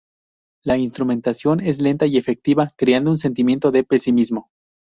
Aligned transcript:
La 0.63 0.79
instrumentación 0.79 1.59
es 1.59 1.79
lenta 1.79 2.07
y 2.07 2.17
efectiva, 2.17 2.73
creando 2.75 3.11
un 3.11 3.19
sentimiento 3.19 3.69
de 3.69 3.83
pesimismo. 3.83 4.49